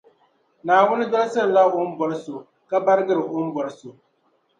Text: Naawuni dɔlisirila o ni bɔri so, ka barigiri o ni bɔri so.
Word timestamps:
Naawuni 0.65 1.05
dɔlisirila 1.11 1.61
o 1.77 1.79
ni 1.87 1.91
bɔri 1.97 2.17
so, 2.23 2.35
ka 2.69 2.77
barigiri 2.85 3.21
o 3.35 3.37
ni 3.43 3.49
bɔri 3.55 3.71
so. 3.79 3.89